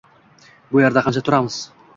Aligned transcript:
Bu 0.71 0.81
yerda 0.85 1.05
qancha 1.09 1.25
turamiz? 1.29 1.63